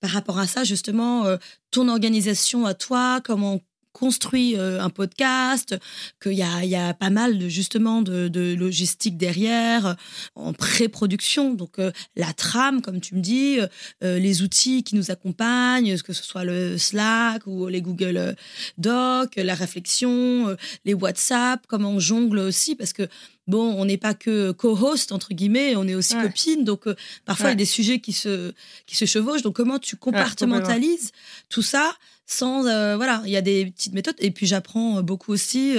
par 0.00 0.10
rapport 0.10 0.38
à 0.40 0.46
ça, 0.48 0.64
justement, 0.64 1.24
ton 1.70 1.88
organisation 1.88 2.66
à 2.66 2.74
toi, 2.74 3.20
comment 3.22 3.60
construit 3.92 4.56
euh, 4.56 4.80
un 4.80 4.90
podcast, 4.90 5.76
qu'il 6.22 6.32
y 6.32 6.42
a, 6.42 6.64
y 6.64 6.76
a 6.76 6.94
pas 6.94 7.10
mal 7.10 7.38
de 7.38 7.48
justement 7.48 8.02
de, 8.02 8.28
de 8.28 8.54
logistique 8.54 9.16
derrière, 9.16 9.86
euh, 9.86 9.94
en 10.34 10.52
pré-production, 10.52 11.54
donc 11.54 11.78
euh, 11.78 11.92
la 12.16 12.32
trame, 12.32 12.82
comme 12.82 13.00
tu 13.00 13.14
me 13.14 13.20
dis, 13.20 13.58
euh, 14.02 14.18
les 14.18 14.42
outils 14.42 14.82
qui 14.82 14.94
nous 14.96 15.10
accompagnent, 15.10 15.96
que 15.98 16.12
ce 16.12 16.22
soit 16.24 16.44
le 16.44 16.78
Slack 16.78 17.46
ou 17.46 17.66
les 17.68 17.82
Google 17.82 18.34
Docs, 18.78 19.36
la 19.36 19.54
réflexion, 19.54 20.48
euh, 20.48 20.56
les 20.84 20.94
WhatsApp, 20.94 21.64
comment 21.68 21.90
on 21.90 22.00
jongle 22.00 22.38
aussi, 22.38 22.74
parce 22.74 22.92
que 22.92 23.08
bon, 23.46 23.74
on 23.76 23.84
n'est 23.84 23.96
pas 23.98 24.14
que 24.14 24.52
co-host, 24.52 25.12
entre 25.12 25.34
guillemets, 25.34 25.74
on 25.76 25.86
est 25.88 25.94
aussi 25.94 26.14
Ouais. 26.16 26.22
copine. 26.22 26.64
Donc, 26.64 26.86
euh, 26.86 26.94
parfois, 27.24 27.48
il 27.48 27.50
y 27.50 27.52
a 27.52 27.56
des 27.56 27.64
sujets 27.64 27.98
qui 28.00 28.12
se, 28.12 28.52
qui 28.86 28.96
se 28.96 29.04
chevauchent. 29.04 29.42
Donc, 29.42 29.56
comment 29.56 29.78
tu 29.78 29.96
compartimentalises 29.96 31.10
tout 31.48 31.62
ça 31.62 31.92
sans. 32.26 32.66
euh, 32.66 32.96
voilà, 32.96 33.22
il 33.24 33.30
y 33.30 33.36
a 33.36 33.42
des 33.42 33.66
petites 33.66 33.92
méthodes. 33.92 34.16
Et 34.18 34.30
puis, 34.30 34.46
j'apprends 34.46 34.98
euh, 34.98 35.02
beaucoup 35.02 35.32
aussi 35.32 35.76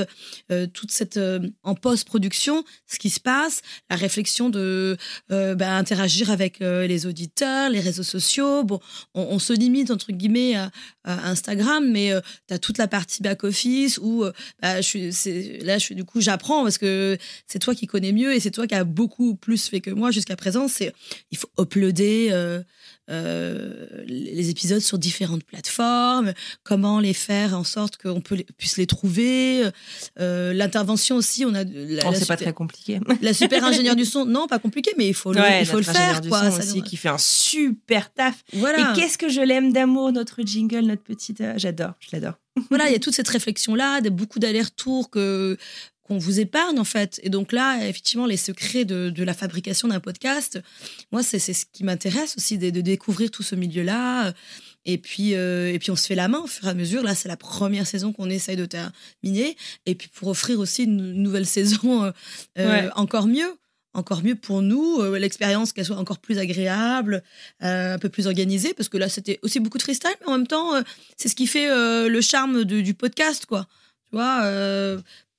euh, 0.51 0.67
toute 0.67 0.91
cette. 0.91 1.19
en 1.63 1.75
post-production, 1.75 2.63
ce 2.87 2.99
qui 2.99 3.09
se 3.09 3.19
passe, 3.19 3.61
la 3.89 3.95
réflexion 3.95 4.49
de 4.49 4.97
bah, 5.29 5.75
interagir 5.75 6.31
avec 6.31 6.59
les 6.59 7.05
auditeurs, 7.05 7.69
les 7.69 7.79
réseaux 7.79 8.03
sociaux. 8.03 8.63
Bon, 8.63 8.79
on, 9.13 9.39
se 9.39 9.53
limite, 9.53 9.91
entre 9.91 10.11
guillemets, 10.11 10.55
à, 10.55 10.71
Instagram, 11.03 11.89
mais 11.91 12.11
tu 12.47 12.53
as 12.53 12.59
toute 12.59 12.77
la 12.77 12.87
partie 12.87 13.21
back-office 13.21 13.97
où. 14.01 14.23
euh, 14.23 14.31
bah, 14.61 14.75
là, 14.75 15.77
je 15.77 15.93
du 15.93 16.03
coup, 16.03 16.21
j'apprends 16.21 16.63
parce 16.63 16.77
que 16.77 17.17
c'est 17.47 17.59
toi 17.59 17.75
qui 17.75 17.87
connais 17.87 18.11
mieux 18.11 18.33
et 18.33 18.39
c'est 18.39 18.51
toi 18.51 18.67
qui 18.67 18.75
as 18.75 18.83
beaucoup 18.83 19.35
plus 19.35 19.67
fait 19.67 19.81
que 19.81 19.91
moi 19.91 20.11
jusqu'à 20.11 20.35
présent. 20.35 20.67
C'est 20.67 20.93
il 21.31 21.37
faut 21.37 21.49
uploader 21.59 22.29
euh, 23.09 23.85
les 24.05 24.49
épisodes 24.49 24.79
sur 24.79 24.97
différentes 24.97 25.43
plateformes, 25.43 26.33
comment 26.63 26.99
les 26.99 27.13
faire 27.13 27.57
en 27.57 27.63
sorte 27.63 27.97
qu'on 27.97 28.21
puisse 28.21 28.77
les 28.77 28.87
trouver. 28.87 29.63
Euh, 30.19 30.53
L'intervention 30.53 31.15
aussi, 31.17 31.45
on 31.45 31.53
a 31.53 31.63
la, 31.63 32.03
Oh, 32.05 32.11
la 32.11 32.15
c'est 32.19 32.25
pas 32.27 32.37
très 32.37 32.53
compliqué. 32.53 32.99
la 33.21 33.33
super 33.33 33.63
ingénieur 33.65 33.95
du 33.95 34.05
son. 34.05 34.25
Non, 34.25 34.47
pas 34.47 34.59
compliqué, 34.59 34.91
mais 34.97 35.07
il 35.07 35.13
faut 35.13 35.33
le, 35.33 35.39
Ouais, 35.41 35.61
il 35.61 35.65
faut 35.65 35.77
le 35.77 35.83
faire 35.83 36.21
du 36.21 36.29
quoi. 36.29 36.49
son 36.49 36.51
Ça 36.51 36.57
aussi 36.63 36.81
qui 36.81 36.97
fait 36.97 37.09
un 37.09 37.17
super 37.17 38.13
taf. 38.13 38.43
Voilà. 38.53 38.91
Et 38.93 38.95
qu'est-ce 38.99 39.17
que 39.17 39.29
je 39.29 39.41
l'aime 39.41 39.73
d'amour 39.73 40.11
notre 40.11 40.41
jingle, 40.43 40.81
notre 40.85 41.03
petite. 41.03 41.41
euh, 41.41 41.53
J'adore, 41.57 41.93
je 41.99 42.07
l'adore. 42.13 42.33
voilà, 42.69 42.87
il 42.89 42.93
y 42.93 42.95
a 42.95 42.99
toute 43.03 43.15
cette 43.15 43.27
réflexion-là, 43.27 44.01
beaucoup 44.01 44.39
d'allers-retours 44.39 45.09
que 45.09 45.57
qu'on 46.03 46.17
vous 46.17 46.39
épargne 46.39 46.79
en 46.79 46.83
fait. 46.83 47.19
Et 47.23 47.29
donc 47.29 47.51
là, 47.51 47.87
effectivement, 47.87 48.25
les 48.25 48.37
secrets 48.37 48.85
de, 48.85 49.09
de 49.09 49.23
la 49.23 49.33
fabrication 49.33 49.87
d'un 49.87 49.99
podcast, 49.99 50.59
moi, 51.11 51.23
c'est 51.23 51.39
ce 51.39 51.65
qui 51.71 51.83
m'intéresse 51.83 52.35
aussi, 52.37 52.57
de, 52.57 52.69
de 52.69 52.81
découvrir 52.81 53.31
tout 53.31 53.43
ce 53.43 53.55
milieu-là. 53.55 54.33
Et 54.85 54.97
puis, 54.97 55.33
euh, 55.35 55.71
et 55.73 55.79
puis, 55.79 55.91
on 55.91 55.95
se 55.95 56.05
fait 56.07 56.15
la 56.15 56.27
main 56.27 56.39
au 56.39 56.47
fur 56.47 56.65
et 56.67 56.69
à 56.69 56.73
mesure. 56.73 57.03
Là, 57.03 57.15
c'est 57.15 57.29
la 57.29 57.37
première 57.37 57.87
saison 57.87 58.11
qu'on 58.11 58.29
essaye 58.29 58.57
de 58.57 58.65
terminer. 58.65 59.55
Et 59.85 59.95
puis, 59.95 60.09
pour 60.13 60.27
offrir 60.27 60.59
aussi 60.59 60.83
une 60.83 61.13
nouvelle 61.13 61.45
saison 61.57 62.03
euh, 62.03 62.11
euh, 62.59 62.89
encore 62.95 63.27
mieux. 63.27 63.55
encore 63.93 64.23
mieux 64.23 64.35
pour 64.35 64.61
nous, 64.61 65.01
l'expérience 65.13 65.71
qu'elle 65.71 65.85
soit 65.85 65.95
encore 65.97 66.17
plus 66.19 66.37
agréable, 66.37 67.23
un 67.61 67.97
peu 67.99 68.09
plus 68.09 68.27
organisée, 68.27 68.73
parce 68.73 68.89
que 68.89 68.97
là 68.97 69.07
c'était 69.07 69.39
aussi 69.43 69.59
beaucoup 69.59 69.77
de 69.77 69.83
freestyle, 69.83 70.15
mais 70.21 70.27
en 70.27 70.37
même 70.39 70.47
temps 70.47 70.71
c'est 71.15 71.29
ce 71.29 71.35
qui 71.35 71.45
fait 71.47 71.67
le 72.09 72.21
charme 72.21 72.63
de- 72.65 72.81
du 72.81 72.95
podcast, 72.95 73.45
quoi. 73.45 73.67
Tu 74.09 74.15
vois, 74.17 74.41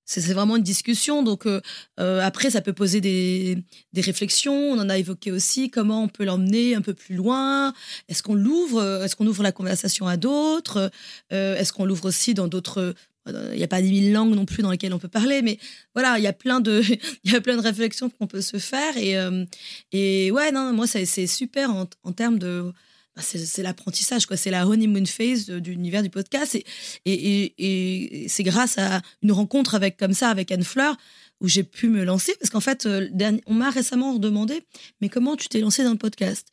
c'est 0.06 0.20
vraiment 0.32 0.56
une 0.56 0.62
discussion, 0.62 1.22
donc 1.22 1.46
euh, 1.46 1.60
euh, 1.98 2.20
après 2.20 2.50
ça 2.50 2.60
peut 2.60 2.72
poser 2.72 3.00
des, 3.00 3.64
réflexions. 3.96 4.54
On 4.54 4.78
en 4.78 4.90
a 4.90 4.98
évoqué 4.98 5.32
aussi 5.32 5.70
comment 5.70 6.02
on 6.02 6.08
peut 6.08 6.24
l'emmener 6.24 6.74
un 6.74 6.82
peu 6.82 6.94
plus 6.94 7.14
loin? 7.14 7.72
Est-ce 8.08 8.22
qu'on 8.22 8.34
l'ouvre 8.34 8.80
euh, 8.80 9.04
Est-ce 9.04 9.16
qu'on 9.16 9.26
ouvre 9.26 9.42
la 9.42 9.52
conversation 9.52 10.06
à 10.06 10.16
d'autres? 10.16 10.90
Est-ce 11.30 11.72
qu'on 11.72 11.84
l'ouvre 11.84 12.06
aussi 12.06 12.34
dans 12.34 12.48
d'autres 12.48 12.94
il 13.26 13.56
n'y 13.56 13.64
a 13.64 13.68
pas 13.68 13.80
10 13.80 14.10
000 14.10 14.12
langues 14.12 14.34
non 14.34 14.44
plus 14.44 14.62
dans 14.62 14.70
lesquelles 14.70 14.92
on 14.92 14.98
peut 14.98 15.08
parler, 15.08 15.40
mais 15.40 15.58
voilà, 15.94 16.18
il 16.18 16.22
y 16.22 16.26
a 16.26 16.34
plein 16.34 16.60
de, 16.60 16.82
il 17.24 17.32
y 17.32 17.34
a 17.34 17.40
plein 17.40 17.56
de 17.56 17.62
réflexions 17.62 18.10
qu'on 18.10 18.26
peut 18.26 18.42
se 18.42 18.58
faire. 18.58 18.98
Et, 18.98 20.30
ouais, 20.30 20.52
non, 20.52 20.74
moi, 20.74 20.86
c'est 20.86 21.26
super 21.26 21.70
en 21.70 22.12
termes 22.12 22.38
de. 22.38 22.70
Bah, 23.16 23.22
C'est 23.22 23.62
l'apprentissage, 23.62 24.26
quoi. 24.26 24.36
C'est 24.36 24.50
la 24.50 24.66
honeymoon 24.66 25.06
phase 25.06 25.46
de, 25.46 25.58
de 25.58 25.70
l'univers 25.70 26.02
du 26.02 26.10
podcast. 26.10 26.58
Et, 27.04 28.26
c'est 28.28 28.42
grâce 28.42 28.78
à 28.78 29.02
une 29.22 29.32
rencontre 29.32 29.74
avec, 29.74 29.96
comme 29.96 30.14
ça 30.14 30.28
avec 30.28 30.50
Anne 30.52 30.64
Fleur 30.64 30.96
où 31.40 31.48
j'ai 31.48 31.64
pu 31.64 31.88
me 31.88 32.04
lancer. 32.04 32.34
Parce 32.38 32.50
qu'en 32.50 32.60
fait, 32.60 32.86
euh, 32.86 33.08
on 33.46 33.54
m'a 33.54 33.70
récemment 33.70 34.14
demandé 34.14 34.62
Mais 35.00 35.08
comment 35.08 35.36
tu 35.36 35.48
t'es 35.48 35.60
lancé 35.60 35.84
dans 35.84 35.92
le 35.92 35.98
podcast? 35.98 36.48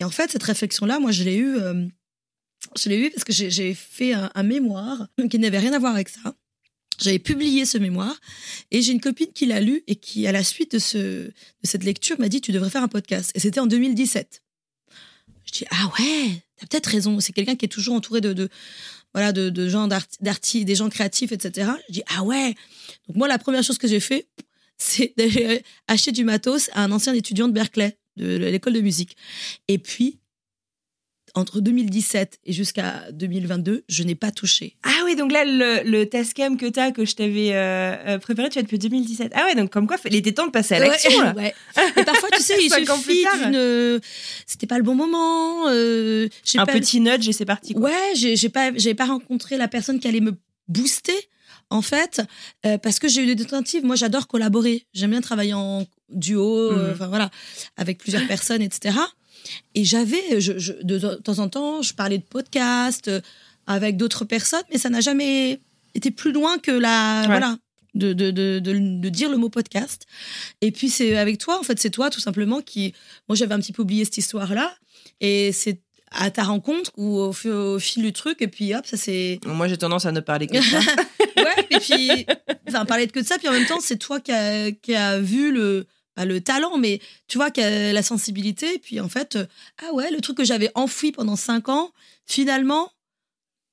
Et 0.00 0.04
en 0.04 0.10
fait, 0.10 0.30
cette 0.30 0.42
réflexion-là, 0.42 1.00
moi, 1.00 1.10
je 1.10 1.24
l'ai 1.24 1.36
eue. 1.36 1.56
euh, 1.58 1.86
je 2.76 2.88
l'ai 2.88 2.98
eu 2.98 3.10
parce 3.10 3.24
que 3.24 3.32
j'ai 3.32 3.50
j'ai 3.50 3.72
fait 3.72 4.12
un, 4.12 4.30
un 4.34 4.42
mémoire 4.42 5.08
qui 5.30 5.38
n'avait 5.38 5.58
rien 5.58 5.72
à 5.72 5.78
voir 5.78 5.94
avec 5.94 6.08
ça. 6.08 6.34
J'avais 7.00 7.20
publié 7.20 7.64
ce 7.64 7.78
mémoire 7.78 8.18
et 8.70 8.82
j'ai 8.82 8.92
une 8.92 9.00
copine 9.00 9.32
qui 9.32 9.46
l'a 9.46 9.60
lu 9.60 9.82
et 9.86 9.94
qui, 9.96 10.26
à 10.26 10.32
la 10.32 10.42
suite 10.42 10.72
de, 10.72 10.78
ce, 10.80 10.98
de 10.98 11.32
cette 11.62 11.84
lecture, 11.84 12.18
m'a 12.18 12.28
dit 12.28 12.40
Tu 12.40 12.50
devrais 12.52 12.70
faire 12.70 12.82
un 12.82 12.88
podcast. 12.88 13.30
Et 13.34 13.40
c'était 13.40 13.60
en 13.60 13.66
2017. 13.66 14.42
Je 15.48 15.58
dis 15.58 15.64
Ah 15.70 15.90
ouais, 15.98 16.42
t'as 16.56 16.66
peut-être 16.66 16.86
raison. 16.86 17.18
C'est 17.20 17.32
quelqu'un 17.32 17.56
qui 17.56 17.64
est 17.64 17.68
toujours 17.68 17.94
entouré 17.94 18.20
de, 18.20 18.48
voilà, 19.14 19.32
de, 19.32 19.48
de 19.48 19.68
gens 19.68 19.88
d'artistes, 20.20 20.66
des 20.66 20.74
gens 20.74 20.88
créatifs, 20.90 21.32
etc. 21.32 21.70
Je 21.88 21.92
dis 21.94 22.02
Ah 22.14 22.22
ouais. 22.22 22.54
Donc, 23.08 23.16
moi, 23.16 23.28
la 23.28 23.38
première 23.38 23.62
chose 23.62 23.78
que 23.78 23.88
j'ai 23.88 24.00
fait, 24.00 24.28
c'est 24.78 25.14
d'aller 25.16 25.62
acheter 25.86 26.12
du 26.12 26.24
matos 26.24 26.70
à 26.74 26.84
un 26.84 26.92
ancien 26.92 27.14
étudiant 27.14 27.48
de 27.48 27.52
Berkeley, 27.52 27.98
de 28.16 28.36
l'école 28.36 28.74
de 28.74 28.80
musique. 28.80 29.16
Et 29.68 29.78
puis, 29.78 30.18
entre 31.34 31.60
2017 31.60 32.38
et 32.46 32.52
jusqu'à 32.52 33.04
2022, 33.12 33.84
je 33.88 34.02
n'ai 34.02 34.14
pas 34.14 34.30
touché. 34.30 34.76
Ah 34.84 35.02
oui, 35.04 35.16
donc 35.16 35.30
là, 35.32 35.44
le, 35.44 35.88
le 35.88 36.06
Tascam 36.06 36.56
que 36.56 36.66
t'as, 36.66 36.90
que 36.92 37.04
je 37.04 37.14
t'avais 37.14 37.52
euh, 37.54 37.94
euh, 38.06 38.18
préparé, 38.18 38.48
tu 38.48 38.58
as 38.58 38.62
depuis 38.62 38.78
2017. 38.78 39.32
Ah 39.34 39.44
ouais, 39.44 39.54
donc 39.54 39.70
comme 39.70 39.86
quoi, 39.86 39.96
il 40.06 40.14
était 40.16 40.32
temps 40.32 40.46
de 40.46 40.50
passer 40.52 40.74
à 40.74 40.78
l'action, 40.80 41.10
Ouais, 41.34 41.34
ouais. 41.34 41.54
Et 41.96 42.04
parfois, 42.04 42.28
tu 42.32 42.42
sais, 42.42 42.54
il 42.60 42.72
suffit 42.72 43.24
d'une. 43.42 43.54
euh, 43.54 43.98
C'était 44.46 44.66
pas 44.66 44.78
le 44.78 44.84
bon 44.84 44.94
moment. 44.94 45.68
euh, 45.68 46.28
Un 46.56 46.66
pas- 46.66 46.72
petit 46.72 47.00
nudge 47.00 47.28
et 47.28 47.32
c'est 47.32 47.44
parti. 47.44 47.74
quoi. 47.74 47.90
Ouais, 47.90 48.12
j'ai 48.14 48.48
pas, 48.48 48.70
pas 48.96 49.06
rencontré 49.06 49.56
la 49.56 49.68
personne 49.68 50.00
qui 50.00 50.08
allait 50.08 50.20
me 50.20 50.32
booster, 50.68 51.16
en 51.70 51.82
fait, 51.82 52.20
euh, 52.66 52.78
parce 52.78 52.98
que 52.98 53.08
j'ai 53.08 53.22
eu 53.22 53.34
des 53.34 53.44
tentatives. 53.44 53.84
Moi, 53.84 53.96
j'adore 53.96 54.26
collaborer. 54.26 54.86
J'aime 54.94 55.10
bien 55.10 55.20
travailler 55.20 55.54
en 55.54 55.86
duo, 56.10 56.70
Mhm. 56.72 56.90
enfin 56.92 57.06
voilà, 57.08 57.30
avec 57.76 57.98
plusieurs 57.98 58.26
personnes, 58.26 58.62
etc. 58.62 58.96
Et 59.74 59.84
j'avais, 59.84 60.40
je, 60.40 60.58
je- 60.58 60.72
de 60.82 60.98
temps 61.16 61.38
en 61.38 61.48
temps, 61.48 61.82
je 61.82 61.94
parlais 61.94 62.18
de 62.18 62.22
podcast 62.24 63.08
euh, 63.08 63.20
avec 63.66 63.96
d'autres 63.96 64.24
personnes, 64.24 64.62
mais 64.72 64.78
ça 64.78 64.90
n'a 64.90 65.00
jamais 65.00 65.60
été 65.94 66.10
plus 66.10 66.32
loin 66.32 66.58
que 66.58 66.70
la, 66.70 67.20
Ouais. 67.22 67.26
voilà, 67.28 67.56
de, 67.94 68.12
de, 68.12 68.30
de, 68.30 68.58
de, 68.60 69.08
dire 69.08 69.30
le 69.30 69.36
mot 69.36 69.48
podcast. 69.48 70.06
Et 70.60 70.70
puis 70.72 70.88
c'est 70.90 71.16
avec 71.16 71.38
toi, 71.38 71.58
en 71.58 71.62
fait, 71.62 71.78
c'est 71.80 71.90
toi 71.90 72.10
tout 72.10 72.20
simplement 72.20 72.60
qui, 72.60 72.94
moi 73.28 73.36
j'avais 73.36 73.54
un 73.54 73.58
petit 73.60 73.72
peu 73.72 73.82
oublié 73.82 74.04
cette 74.04 74.18
histoire-là, 74.18 74.74
et 75.20 75.52
c'est 75.52 75.80
à 76.10 76.30
ta 76.30 76.42
rencontre 76.44 76.90
ou 76.96 77.18
au, 77.18 77.32
fi- 77.34 77.50
au 77.50 77.78
fil 77.78 78.02
du 78.02 78.12
truc, 78.14 78.40
et 78.40 78.48
puis 78.48 78.74
hop, 78.74 78.86
ça 78.86 78.96
c'est 78.96 79.40
Moi, 79.44 79.68
j'ai 79.68 79.76
tendance 79.76 80.06
à 80.06 80.12
ne 80.12 80.20
parler 80.20 80.46
que 80.46 80.56
de 80.56 80.62
ça. 80.62 80.78
ouais, 81.36 81.66
et 81.70 81.78
puis, 81.80 82.26
enfin, 82.68 82.84
parler 82.86 83.06
de 83.06 83.12
que 83.12 83.20
de 83.20 83.26
ça, 83.26 83.36
puis 83.38 83.48
en 83.48 83.52
même 83.52 83.66
temps, 83.66 83.80
c'est 83.80 83.98
toi 83.98 84.18
qui 84.20 84.32
as 84.32 84.70
qui 84.72 84.94
a 84.94 85.18
vu 85.18 85.52
le, 85.52 85.86
pas 86.18 86.24
le 86.24 86.40
talent, 86.40 86.78
mais 86.78 87.00
tu 87.28 87.38
vois, 87.38 87.50
a 87.56 87.92
la 87.92 88.02
sensibilité. 88.02 88.80
Puis 88.80 88.98
en 88.98 89.08
fait, 89.08 89.36
euh, 89.36 89.46
ah 89.78 89.94
ouais, 89.94 90.10
le 90.10 90.20
truc 90.20 90.36
que 90.36 90.44
j'avais 90.44 90.70
enfoui 90.74 91.12
pendant 91.12 91.36
cinq 91.36 91.68
ans, 91.68 91.92
finalement, 92.26 92.90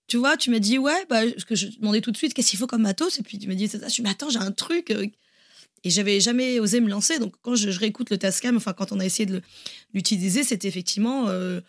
tu 0.08 0.18
vois, 0.18 0.38
tu 0.38 0.52
m'as 0.52 0.60
dit, 0.60 0.78
ouais, 0.78 1.06
bah, 1.10 1.24
que 1.48 1.56
je 1.56 1.68
demandais 1.80 2.02
tout 2.02 2.12
de 2.12 2.18
suite, 2.18 2.36
qu'est-ce 2.36 2.52
qu'il 2.52 2.60
faut 2.60 2.68
comme 2.68 2.84
matos? 2.84 3.18
Et 3.18 3.24
puis 3.24 3.40
tu 3.40 3.48
m'as 3.48 3.56
dit, 3.56 3.68
c'est 3.68 3.80
ça. 3.80 3.88
Je 3.88 4.00
me 4.04 4.08
attends, 4.08 4.30
j'ai 4.30 4.38
un 4.38 4.52
truc. 4.52 4.92
euh, 4.92 5.08
Et 5.84 5.90
j'avais 5.90 6.20
jamais 6.20 6.60
osé 6.60 6.82
me 6.82 6.90
lancer. 6.90 7.18
Donc 7.18 7.34
quand 7.42 7.56
je, 7.56 7.70
réécoute 7.80 8.12
le 8.12 8.20
Tascam, 8.20 8.56
enfin, 8.58 8.74
quand 8.74 8.92
on 8.92 9.00
a 9.00 9.06
essayé 9.06 9.25
de 9.25 9.42
l'utiliser, 9.96 10.44
c'était 10.44 10.68
effectivement. 10.68 11.28
euh, 11.30 11.62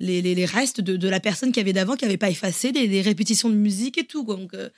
les, 0.00 0.22
les- 0.22 0.44
restes 0.46 0.80
de, 0.80 0.96
de 0.96 1.08
la 1.08 1.20
personne 1.20 1.52
qui 1.52 1.60
avait 1.60 1.72
d'avant, 1.72 1.94
qui 1.94 2.04
n'avait 2.04 2.16
pas 2.16 2.30
effacé, 2.30 2.72
des, 2.72 2.88
des 2.88 3.02
répétitions 3.02 3.50
de 3.50 3.54
musique 3.54 3.98
et 3.98 4.04
tout. 4.04 4.24
euh, 4.54 4.70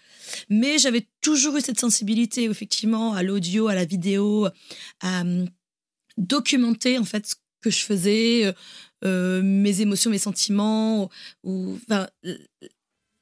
mais 0.50 0.78
j'avais 0.78 1.06
toujours 1.20 1.56
eu 1.56 1.60
cette 1.60 1.80
sensibilité, 1.80 2.44
effectivement, 2.44 3.14
à 3.14 3.22
l'audio, 3.22 3.68
à 3.68 3.74
la 3.74 3.84
vidéo, 3.84 4.48
à 5.00 5.22
euh, 5.24 5.46
documenter 6.18 6.98
en 6.98 7.04
fait 7.04 7.26
ce 7.26 7.34
que 7.62 7.70
je 7.70 7.78
faisais, 7.78 8.52
euh, 9.04 9.40
mes 9.42 9.80
émotions, 9.80 10.10
mes 10.10 10.18
sentiments, 10.18 11.08
ou 11.44 11.78
enfin, 11.84 12.08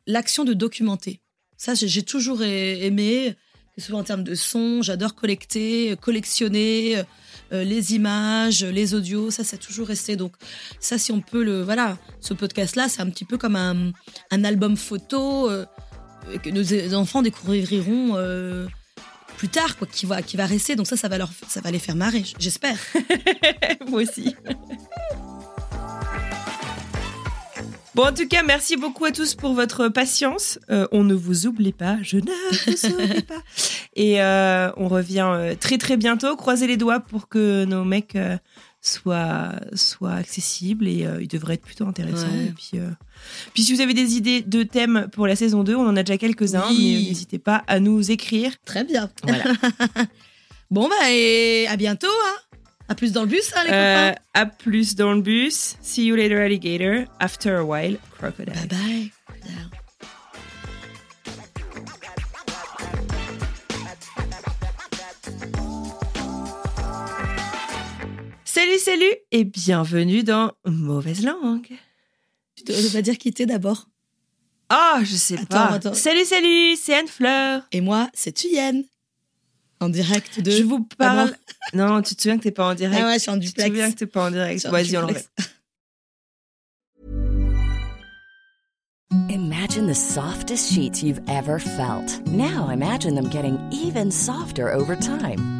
l'action 0.06 0.44
de 0.44 0.54
documenter. 0.54 1.20
Ça, 1.56 1.74
j'ai 1.74 2.02
toujours 2.02 2.42
aimé, 2.42 3.34
que 3.76 3.82
ce 3.82 3.88
soit 3.88 3.98
en 3.98 4.04
termes 4.04 4.24
de 4.24 4.34
son, 4.34 4.80
j'adore 4.80 5.14
collecter, 5.14 5.94
collectionner 6.00 7.02
euh, 7.52 7.64
les 7.64 7.94
images, 7.94 8.64
les 8.64 8.94
audios, 8.94 9.30
ça, 9.30 9.44
ça 9.44 9.56
a 9.56 9.58
toujours 9.58 9.88
resté. 9.88 10.16
Donc, 10.16 10.32
ça, 10.78 10.98
si 10.98 11.12
on 11.12 11.20
peut 11.20 11.42
le. 11.42 11.62
Voilà, 11.62 11.98
ce 12.20 12.34
podcast-là, 12.34 12.88
c'est 12.88 13.02
un 13.02 13.10
petit 13.10 13.24
peu 13.24 13.38
comme 13.38 13.56
un, 13.56 13.92
un 14.30 14.44
album 14.44 14.76
photo 14.76 15.50
euh, 15.50 15.66
que 16.42 16.50
nos 16.50 16.94
enfants 16.94 17.22
découvriront 17.22 18.16
euh, 18.16 18.66
plus 19.36 19.48
tard, 19.48 19.76
quoi, 19.76 19.86
qui 19.90 20.06
va, 20.06 20.22
qui 20.22 20.36
va 20.36 20.46
rester. 20.46 20.76
Donc, 20.76 20.86
ça, 20.86 20.96
ça 20.96 21.08
va, 21.08 21.18
leur, 21.18 21.30
ça 21.48 21.60
va 21.60 21.70
les 21.70 21.78
faire 21.78 21.96
marrer, 21.96 22.24
j'espère. 22.38 22.78
Moi 23.88 24.02
aussi. 24.02 24.34
Bon, 28.00 28.06
en 28.06 28.14
tout 28.14 28.26
cas, 28.26 28.42
merci 28.42 28.78
beaucoup 28.78 29.04
à 29.04 29.12
tous 29.12 29.34
pour 29.34 29.52
votre 29.52 29.88
patience. 29.88 30.58
Euh, 30.70 30.88
on 30.90 31.04
ne 31.04 31.12
vous 31.12 31.46
oublie 31.46 31.74
pas, 31.74 31.98
je 32.00 32.16
ne 32.16 32.22
vous 32.22 32.94
oublie 32.94 33.20
pas. 33.20 33.42
Et 33.94 34.22
euh, 34.22 34.70
on 34.78 34.88
revient 34.88 35.28
euh, 35.30 35.54
très 35.54 35.76
très 35.76 35.98
bientôt. 35.98 36.34
Croisez 36.34 36.66
les 36.66 36.78
doigts 36.78 37.00
pour 37.00 37.28
que 37.28 37.66
nos 37.66 37.84
mecs 37.84 38.16
soient, 38.80 39.52
soient 39.74 40.14
accessibles 40.14 40.88
et 40.88 41.04
euh, 41.04 41.20
ils 41.20 41.28
devraient 41.28 41.54
être 41.54 41.62
plutôt 41.62 41.86
intéressants. 41.86 42.26
Ouais. 42.28 42.46
Et 42.46 42.52
puis, 42.52 42.80
puis 43.52 43.64
si 43.64 43.74
vous 43.74 43.82
avez 43.82 43.92
des 43.92 44.16
idées 44.16 44.40
de 44.40 44.62
thèmes 44.62 45.08
pour 45.12 45.26
la 45.26 45.36
saison 45.36 45.62
2, 45.62 45.74
on 45.74 45.86
en 45.86 45.94
a 45.94 46.02
déjà 46.02 46.16
quelques-uns, 46.16 46.64
Oui. 46.70 47.02
mais 47.02 47.08
n'hésitez 47.10 47.38
pas 47.38 47.64
à 47.66 47.80
nous 47.80 48.10
écrire. 48.10 48.52
Très 48.64 48.84
bien. 48.84 49.10
Voilà. 49.24 49.44
Bon, 50.70 50.88
bah, 50.88 51.10
et 51.10 51.66
à 51.66 51.76
bientôt. 51.76 52.06
Hein. 52.06 52.49
À 52.90 52.94
plus 52.96 53.12
dans 53.12 53.22
le 53.22 53.28
bus, 53.28 53.52
hein, 53.54 53.62
les 53.64 53.70
Euh, 53.72 54.08
copains. 54.10 54.20
à 54.34 54.46
plus 54.46 54.96
dans 54.96 55.12
le 55.12 55.22
bus. 55.22 55.76
See 55.80 56.06
you 56.06 56.16
later, 56.16 56.38
alligator. 56.42 57.04
After 57.20 57.54
a 57.54 57.64
while, 57.64 57.98
crocodile. 58.18 58.52
Bye 58.52 58.66
bye. 58.68 59.10
Salut, 68.44 68.78
salut 68.78 69.14
et 69.30 69.44
bienvenue 69.44 70.22
dans 70.22 70.52
Mauvaise 70.66 71.24
Langue. 71.24 71.68
Tu 72.56 72.64
devrais 72.64 72.90
pas 72.90 73.02
dire 73.02 73.16
quitter 73.16 73.46
d'abord. 73.46 73.88
Ah, 74.68 75.00
je 75.02 75.14
sais 75.16 75.34
Attends, 75.34 75.46
pas. 75.48 75.66
attends. 75.74 75.94
Salut, 75.94 76.24
salut, 76.24 76.76
c'est 76.76 76.94
Anne 76.94 77.08
Fleur. 77.08 77.62
Et 77.72 77.80
moi, 77.80 78.08
c'est 78.12 78.32
Tuyenne. 78.32 78.84
En 79.80 79.88
direct 79.88 80.40
de. 80.40 80.50
Je 80.50 80.62
vous 80.62 80.86
Ah 80.92 80.94
parle. 80.98 81.30
bon 81.30 81.36
non, 81.78 82.02
tu 82.02 82.14
te 82.14 82.22
souviens 82.22 82.38
que 82.38 82.42
t'es 82.42 82.50
pas 82.50 82.68
en 82.70 82.74
direct? 82.74 83.00
Ah 83.02 83.06
ouais, 83.06 83.14
je 83.14 83.18
suis 83.20 83.30
en 83.30 83.34
tu 83.34 83.40
te 83.40 83.46
duplex. 83.46 83.68
souviens 83.68 83.90
que 83.92 83.96
t'es 83.96 84.06
pas 84.06 84.26
en 84.26 84.30
direct? 84.30 84.66
Vas-y, 84.66 84.96
on 84.96 85.00
le 85.02 85.06
duplex. 85.08 85.28
refait. 85.38 85.50
Imagine 89.30 89.86
the 89.86 89.94
softest 89.94 90.72
sheets 90.72 91.02
you've 91.02 91.20
ever 91.28 91.58
felt. 91.58 92.20
Now 92.28 92.68
imagine 92.68 93.14
them 93.14 93.28
getting 93.28 93.58
even 93.72 94.10
softer 94.10 94.72
over 94.72 94.94
time. 94.96 95.59